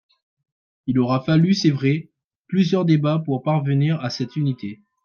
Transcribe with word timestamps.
Il 0.87 0.97
aura 0.97 1.23
fallu, 1.23 1.53
c’est 1.53 1.69
vrai, 1.69 2.09
plusieurs 2.47 2.85
débats 2.85 3.21
pour 3.23 3.43
parvenir 3.43 4.01
à 4.03 4.09
cette 4.09 4.35
unité. 4.35 4.81